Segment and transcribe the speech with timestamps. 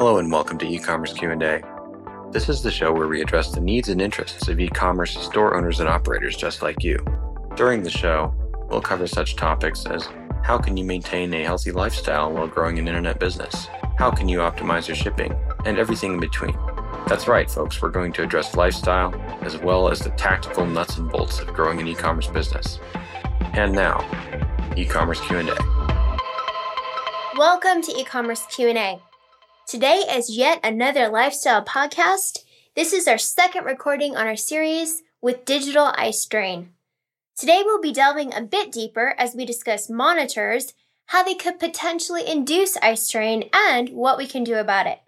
[0.00, 1.60] Hello and welcome to e-commerce Q&A.
[2.32, 5.78] This is the show where we address the needs and interests of e-commerce store owners
[5.78, 6.96] and operators just like you.
[7.54, 8.32] During the show,
[8.70, 10.08] we'll cover such topics as
[10.42, 13.68] how can you maintain a healthy lifestyle while growing an internet business?
[13.98, 15.38] How can you optimize your shipping?
[15.66, 16.56] And everything in between.
[17.06, 21.10] That's right, folks, we're going to address lifestyle as well as the tactical nuts and
[21.10, 22.78] bolts of growing an e-commerce business.
[23.52, 23.98] And now,
[24.78, 25.54] e-commerce Q&A.
[27.36, 28.98] Welcome to e-commerce Q&A.
[29.70, 32.40] Today is yet another lifestyle podcast.
[32.74, 36.70] This is our second recording on our series with digital eye strain.
[37.38, 40.74] Today we'll be delving a bit deeper as we discuss monitors,
[41.06, 45.02] how they could potentially induce eye strain, and what we can do about it.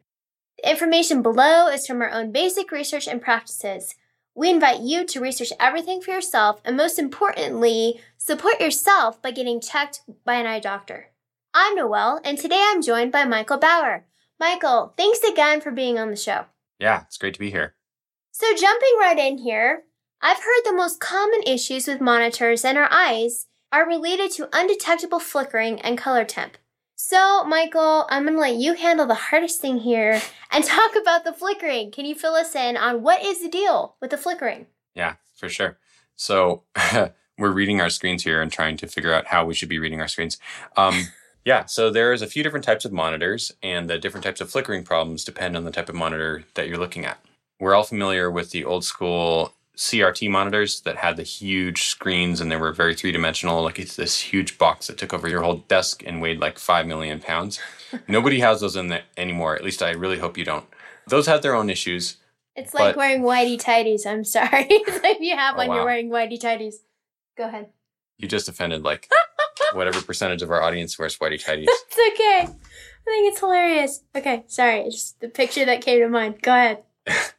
[0.63, 3.97] The information below is from our own basic research and practices.
[4.33, 9.61] We invite you to research everything for yourself and most importantly, support yourself by getting
[9.61, 11.09] checked by an eye doctor.
[11.53, 14.05] I'm Noelle, and today I'm joined by Michael Bauer,
[14.43, 16.47] Michael, thanks again for being on the show.
[16.81, 17.77] Yeah, it's great to be here.
[18.33, 19.85] So, jumping right in here,
[20.21, 25.21] I've heard the most common issues with monitors and our eyes are related to undetectable
[25.21, 26.57] flickering and color temp.
[26.97, 31.23] So, Michael, I'm going to let you handle the hardest thing here and talk about
[31.23, 31.93] the flickering.
[31.93, 34.67] Can you fill us in on what is the deal with the flickering?
[34.93, 35.79] Yeah, for sure.
[36.17, 36.65] So,
[37.39, 40.01] we're reading our screens here and trying to figure out how we should be reading
[40.01, 40.41] our screens.
[40.77, 41.13] Um,
[41.45, 44.85] yeah, so there's a few different types of monitors, and the different types of flickering
[44.85, 47.19] problems depend on the type of monitor that you're looking at.
[47.59, 52.51] We're all familiar with the old school CRT monitors that had the huge screens and
[52.51, 53.63] they were very three dimensional.
[53.63, 56.87] Like it's this huge box that took over your whole desk and weighed like five
[56.87, 57.59] million pounds.
[58.09, 59.57] Nobody has those in there anymore.
[59.57, 60.67] At least I really hope you don't.
[61.09, 62.19] Those had their own issues.
[62.55, 64.07] It's like but, wearing whitey tighties.
[64.07, 64.67] I'm sorry.
[64.71, 65.77] if you have oh, one, wow.
[65.77, 66.75] you're wearing whitey tighties.
[67.37, 67.71] Go ahead.
[68.19, 69.09] You just offended like
[69.75, 71.65] whatever percentage of our audience wears whitey tighties.
[71.69, 72.41] it's okay.
[72.43, 74.03] I think it's hilarious.
[74.15, 74.81] Okay, sorry.
[74.81, 76.41] It's just the picture that came to mind.
[76.43, 76.83] Go ahead.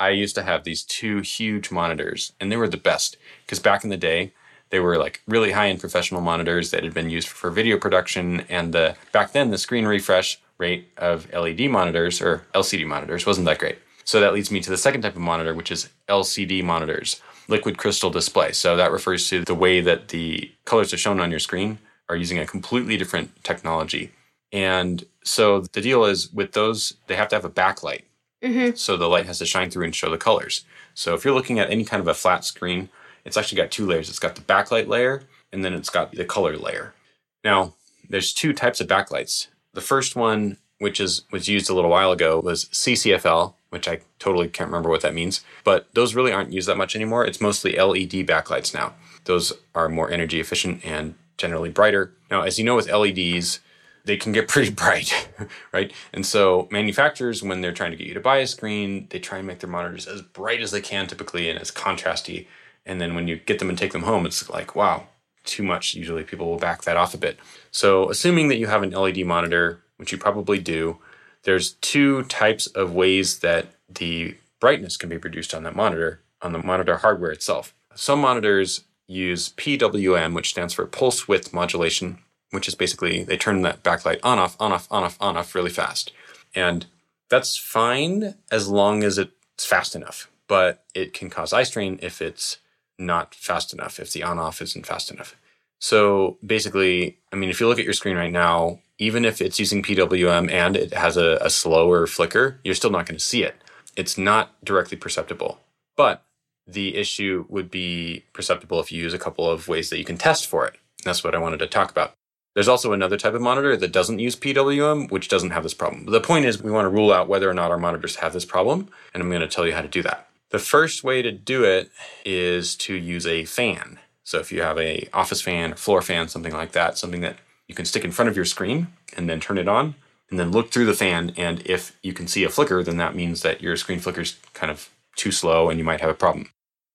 [0.00, 3.84] I used to have these two huge monitors, and they were the best because back
[3.84, 4.32] in the day,
[4.70, 8.40] they were like really high end professional monitors that had been used for video production.
[8.48, 13.46] And the back then, the screen refresh rate of LED monitors or LCD monitors wasn't
[13.46, 13.78] that great.
[14.04, 17.78] So that leads me to the second type of monitor, which is LCD monitors liquid
[17.78, 18.52] crystal display.
[18.52, 21.78] So that refers to the way that the colors are shown on your screen
[22.08, 24.12] are using a completely different technology.
[24.52, 28.02] And so the deal is with those, they have to have a backlight.
[28.42, 28.76] Mm-hmm.
[28.76, 30.64] So the light has to shine through and show the colors.
[30.94, 32.88] So if you're looking at any kind of a flat screen,
[33.24, 34.08] it's actually got two layers.
[34.08, 35.22] It's got the backlight layer
[35.52, 36.94] and then it's got the color layer.
[37.42, 37.74] Now,
[38.08, 39.48] there's two types of backlights.
[39.72, 43.98] The first one, which is was used a little while ago, was CCFL, which I
[44.20, 45.44] totally can't remember what that means.
[45.64, 47.26] But those really aren't used that much anymore.
[47.26, 48.94] It's mostly LED backlights now.
[49.24, 52.12] Those are more energy efficient and generally brighter.
[52.30, 53.58] Now, as you know, with LEDs,
[54.04, 55.28] they can get pretty bright,
[55.72, 55.92] right?
[56.12, 59.38] And so manufacturers, when they're trying to get you to buy a screen, they try
[59.38, 62.46] and make their monitors as bright as they can typically and as contrasty.
[62.86, 65.08] And then when you get them and take them home, it's like, wow,
[65.44, 65.94] too much.
[65.94, 67.38] Usually people will back that off a bit.
[67.72, 70.98] So assuming that you have an LED monitor, which you probably do,
[71.44, 76.52] there's two types of ways that the brightness can be produced on that monitor, on
[76.52, 77.74] the monitor hardware itself.
[77.94, 82.18] Some monitors use PWM, which stands for pulse width modulation,
[82.50, 85.54] which is basically they turn that backlight on off, on off, on off, on off
[85.54, 86.12] really fast.
[86.54, 86.86] And
[87.28, 92.22] that's fine as long as it's fast enough, but it can cause eye strain if
[92.22, 92.58] it's
[92.98, 95.36] not fast enough, if the on off isn't fast enough.
[95.78, 99.58] So basically, I mean, if you look at your screen right now, even if it's
[99.58, 103.42] using PWM and it has a, a slower flicker, you're still not going to see
[103.42, 103.56] it.
[103.96, 105.60] It's not directly perceptible.
[105.96, 106.24] But
[106.66, 110.16] the issue would be perceptible if you use a couple of ways that you can
[110.16, 110.76] test for it.
[111.04, 112.14] That's what I wanted to talk about.
[112.54, 116.06] There's also another type of monitor that doesn't use PWM, which doesn't have this problem.
[116.06, 118.44] The point is, we want to rule out whether or not our monitors have this
[118.44, 120.28] problem, and I'm going to tell you how to do that.
[120.50, 121.90] The first way to do it
[122.24, 123.98] is to use a fan.
[124.22, 127.38] So if you have a office fan, floor fan, something like that, something that
[127.68, 129.94] you can stick in front of your screen and then turn it on
[130.30, 131.32] and then look through the fan.
[131.36, 134.70] And if you can see a flicker, then that means that your screen flicker's kind
[134.70, 136.50] of too slow and you might have a problem.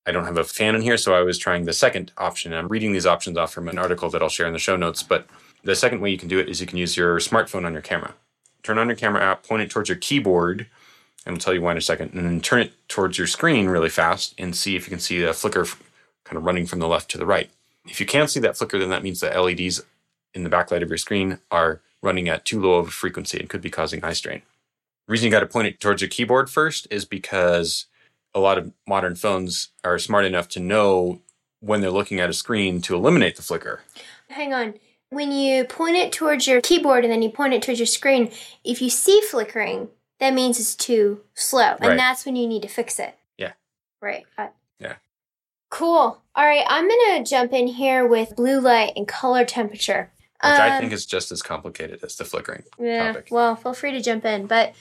[0.05, 2.53] I don't have a fan in here, so I was trying the second option.
[2.53, 5.03] I'm reading these options off from an article that I'll share in the show notes.
[5.03, 5.27] But
[5.63, 7.81] the second way you can do it is you can use your smartphone on your
[7.81, 8.15] camera.
[8.63, 10.67] Turn on your camera app, point it towards your keyboard,
[11.25, 13.67] and I'll tell you why in a second, and then turn it towards your screen
[13.67, 15.65] really fast and see if you can see a flicker
[16.23, 17.49] kind of running from the left to the right.
[17.85, 19.81] If you can't see that flicker, then that means the LEDs
[20.33, 23.49] in the backlight of your screen are running at too low of a frequency and
[23.49, 24.41] could be causing eye strain.
[25.07, 27.85] The reason you got to point it towards your keyboard first is because
[28.33, 31.19] a lot of modern phones are smart enough to know
[31.61, 33.81] when they're looking at a screen to eliminate the flicker.
[34.29, 34.75] Hang on.
[35.11, 38.31] when you point it towards your keyboard and then you point it towards your screen,
[38.63, 39.89] if you see flickering,
[40.19, 41.71] that means it's too slow.
[41.79, 41.97] And Right.
[41.97, 43.17] that's when you need to fix it.
[43.35, 43.53] Yeah.
[44.03, 44.27] Right.
[44.37, 44.49] Uh,
[44.79, 44.97] Yeah.
[45.71, 46.21] Cool.
[46.35, 46.63] All right.
[46.67, 50.11] I'm going to jump in here with blue light and color temperature.
[50.43, 53.07] Which I Um, think is just as complicated as the flickering Yeah.
[53.07, 53.27] topic.
[53.29, 54.45] Well, feel free to jump in.
[54.47, 54.73] But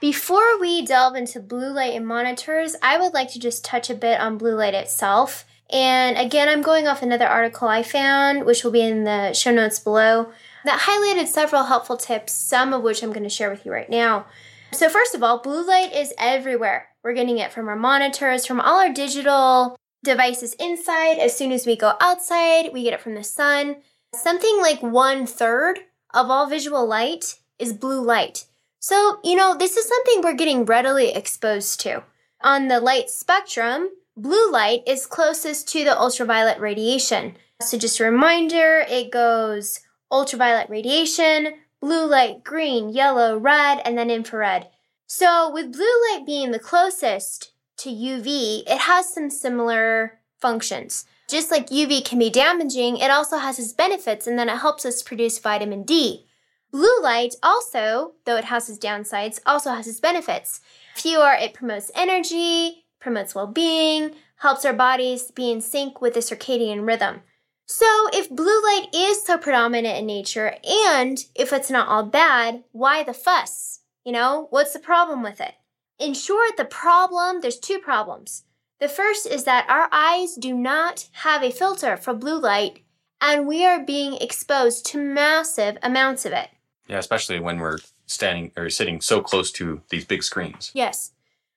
[0.00, 3.94] before we delve into blue light and monitors, I would like to just touch a
[3.94, 5.44] bit on blue light itself.
[5.70, 9.50] And again, I'm going off another article I found, which will be in the show
[9.52, 10.32] notes below,
[10.64, 13.88] that highlighted several helpful tips, some of which I'm going to share with you right
[13.90, 14.26] now.
[14.72, 16.88] So, first of all, blue light is everywhere.
[17.02, 21.18] We're getting it from our monitors, from all our digital devices inside.
[21.18, 23.76] As soon as we go outside, we get it from the sun.
[24.14, 25.80] Something like one third
[26.14, 28.46] of all visual light is blue light.
[28.78, 32.04] So, you know, this is something we're getting readily exposed to.
[32.42, 37.36] On the light spectrum, blue light is closest to the ultraviolet radiation.
[37.60, 39.80] So, just a reminder it goes
[40.10, 44.68] ultraviolet radiation, blue light, green, yellow, red, and then infrared.
[45.06, 51.06] So, with blue light being the closest to UV, it has some similar functions.
[51.28, 54.84] Just like UV can be damaging, it also has its benefits and then it helps
[54.84, 56.26] us produce vitamin D.
[56.70, 60.60] Blue light also, though it has its downsides, also has its benefits.
[60.94, 66.20] Fewer, it promotes energy, promotes well being, helps our bodies be in sync with the
[66.20, 67.22] circadian rhythm.
[67.68, 72.62] So, if blue light is so predominant in nature, and if it's not all bad,
[72.70, 73.80] why the fuss?
[74.04, 75.54] You know, what's the problem with it?
[75.98, 78.44] In short, the problem, there's two problems.
[78.78, 82.82] The first is that our eyes do not have a filter for blue light,
[83.20, 86.50] and we are being exposed to massive amounts of it.
[86.86, 90.70] Yeah, especially when we're standing or sitting so close to these big screens.
[90.74, 91.12] Yes.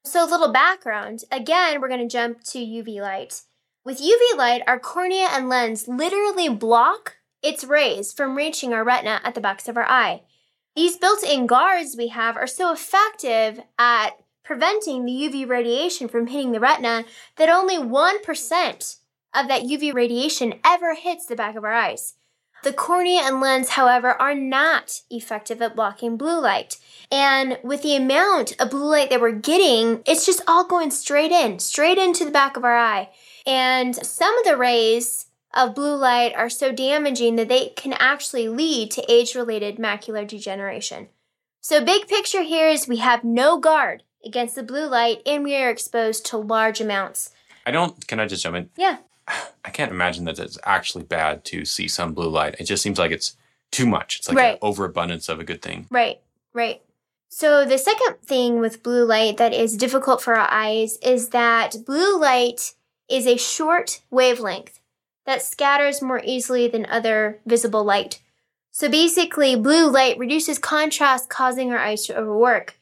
[0.06, 1.24] So, a little background.
[1.32, 3.42] Again, we're going to jump to UV light.
[3.84, 9.20] With UV light, our cornea and lens literally block its rays from reaching our retina
[9.24, 10.22] at the backs of our eye.
[10.76, 14.12] These built in guards we have are so effective at
[14.50, 17.06] preventing the UV radiation from hitting the retina
[17.36, 18.98] that only 1%
[19.36, 22.16] of that UV radiation ever hits the back of our eyes.
[22.64, 26.78] The cornea and lens, however, are not effective at blocking blue light.
[27.12, 31.32] And with the amount of blue light that we're getting, it's just all going straight
[31.32, 33.10] in, straight into the back of our eye.
[33.46, 38.50] And some of the rays of blue light are so damaging that they can actually
[38.50, 41.10] lead to age related macular degeneration.
[41.62, 45.56] So, big picture here is we have no guard against the blue light and we
[45.56, 47.32] are exposed to large amounts.
[47.66, 48.08] I don't.
[48.08, 48.70] Can I just jump in?
[48.78, 48.98] Yeah.
[49.66, 52.56] I can't imagine that it's actually bad to see some blue light.
[52.60, 53.36] It just seems like it's
[53.72, 54.18] too much.
[54.18, 54.54] It's like Right.
[54.54, 55.86] an overabundance of a good thing.
[55.92, 56.20] Right,
[56.54, 56.82] right.
[57.32, 61.76] So, the second thing with blue light that is difficult for our eyes is that
[61.86, 62.74] blue light
[63.08, 64.80] is a short wavelength
[65.28, 68.20] that scatters more easily than other visible light.
[68.72, 72.79] So, basically, blue light reduces contrast, causing our eyes to overwork.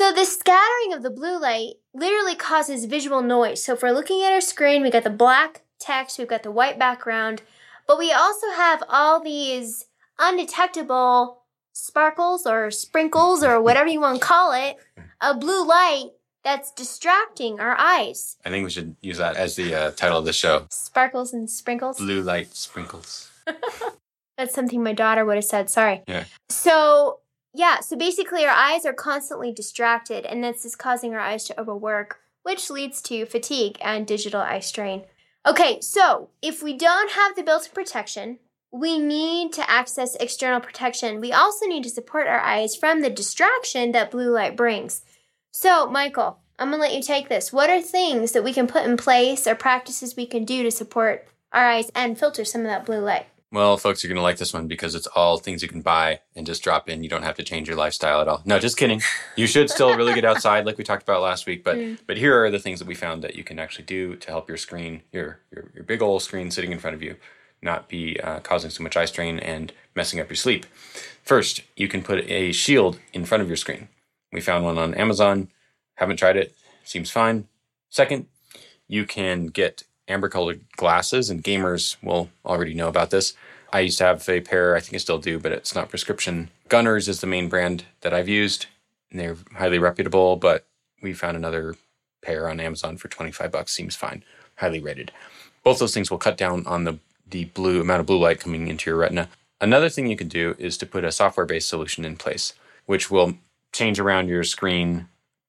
[0.00, 3.62] So, the scattering of the blue light literally causes visual noise.
[3.62, 6.50] So, if we're looking at our screen, we got the black text, we've got the
[6.50, 7.42] white background,
[7.86, 9.88] but we also have all these
[10.18, 11.42] undetectable
[11.74, 14.78] sparkles or sprinkles or whatever you want to call it,
[15.20, 16.12] a blue light
[16.42, 18.38] that's distracting our eyes.
[18.42, 20.64] I think we should use that as the uh, title of the show.
[20.70, 21.98] Sparkles and sprinkles.
[21.98, 23.30] Blue light sprinkles.
[24.38, 25.68] That's something my daughter would have said.
[25.68, 26.00] Sorry.
[26.08, 26.24] Yeah.
[26.48, 27.19] So,
[27.52, 31.60] yeah, so basically our eyes are constantly distracted, and this is causing our eyes to
[31.60, 35.04] overwork, which leads to fatigue and digital eye strain.
[35.46, 38.38] Okay, so if we don't have the built in protection,
[38.72, 41.20] we need to access external protection.
[41.20, 45.02] We also need to support our eyes from the distraction that blue light brings.
[45.50, 47.52] So, Michael, I'm to let you take this.
[47.52, 50.70] What are things that we can put in place or practices we can do to
[50.70, 53.26] support our eyes and filter some of that blue light?
[53.52, 56.20] Well, folks, you're going to like this one because it's all things you can buy
[56.36, 57.02] and just drop in.
[57.02, 58.42] You don't have to change your lifestyle at all.
[58.44, 59.02] No, just kidding.
[59.34, 61.64] You should still really get outside, like we talked about last week.
[61.64, 61.98] But Mm.
[62.06, 64.48] but here are the things that we found that you can actually do to help
[64.48, 67.16] your screen, your your, your big old screen sitting in front of you,
[67.60, 70.64] not be uh, causing so much eye strain and messing up your sleep.
[71.24, 73.88] First, you can put a shield in front of your screen.
[74.32, 75.48] We found one on Amazon.
[75.96, 76.54] Haven't tried it.
[76.84, 77.48] Seems fine.
[77.88, 78.26] Second,
[78.86, 83.34] you can get amber colored glasses, and gamers will already know about this.
[83.72, 86.50] I used to have a pair, I think I still do, but it's not prescription.
[86.68, 88.66] Gunnars is the main brand that I've used,
[89.10, 90.66] and they're highly reputable, but
[91.00, 91.76] we found another
[92.22, 93.72] pair on Amazon for 25 bucks.
[93.72, 94.24] Seems fine.
[94.56, 95.12] Highly rated.
[95.62, 96.98] Both those things will cut down on the,
[97.28, 99.28] the blue amount of blue light coming into your retina.
[99.60, 102.54] Another thing you can do is to put a software based solution in place,
[102.86, 103.34] which will
[103.72, 105.08] change around your screen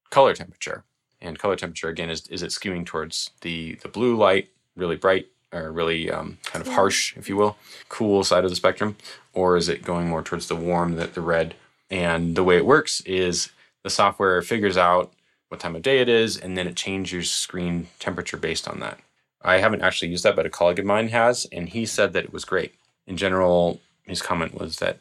[0.09, 0.83] color temperature.
[1.21, 5.27] And color temperature again is is it skewing towards the the blue light, really bright
[5.53, 7.57] or really um, kind of harsh, if you will,
[7.89, 8.95] cool side of the spectrum,
[9.33, 11.55] or is it going more towards the warm, the, the red?
[11.89, 13.49] And the way it works is
[13.83, 15.11] the software figures out
[15.49, 18.79] what time of day it is, and then it changes your screen temperature based on
[18.79, 18.99] that.
[19.41, 22.23] I haven't actually used that, but a colleague of mine has, and he said that
[22.23, 22.73] it was great.
[23.05, 24.99] In general, his comment was that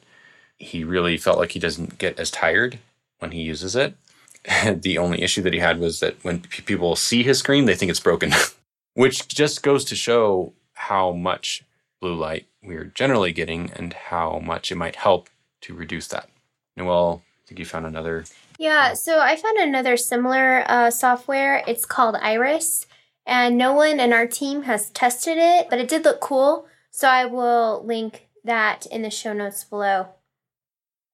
[0.58, 2.80] he really felt like he doesn't get as tired
[3.20, 3.94] when he uses it.
[4.74, 7.74] the only issue that he had was that when p- people see his screen, they
[7.74, 8.32] think it's broken,
[8.94, 11.64] which just goes to show how much
[12.00, 15.28] blue light we're generally getting and how much it might help
[15.60, 16.28] to reduce that.
[16.76, 18.24] Noelle, I think you found another.
[18.58, 21.62] Yeah, so I found another similar uh, software.
[21.66, 22.86] It's called Iris,
[23.26, 26.66] and no one in our team has tested it, but it did look cool.
[26.90, 30.08] So I will link that in the show notes below.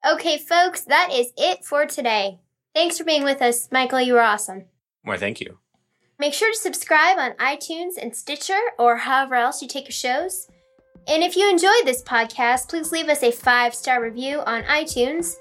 [0.08, 2.38] Okay, folks, that is it for today.
[2.76, 4.02] Thanks for being with us, Michael.
[4.02, 4.66] You were awesome.
[5.02, 5.56] Why, thank you.
[6.18, 10.46] Make sure to subscribe on iTunes and Stitcher or however else you take your shows.
[11.08, 15.36] And if you enjoyed this podcast, please leave us a five star review on iTunes.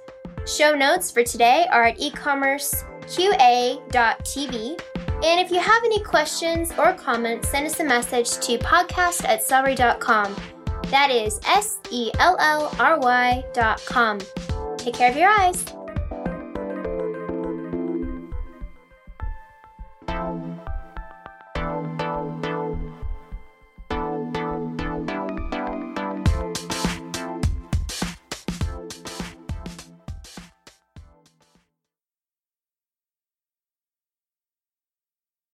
[0.47, 4.81] Show notes for today are at ecommerceqa.tv.
[5.25, 9.45] And if you have any questions or comments, send us a message to podcast at
[9.45, 10.33] sellry.com.
[10.83, 14.19] That is S E L L R Y dot com.
[14.77, 15.65] Take care of your eyes.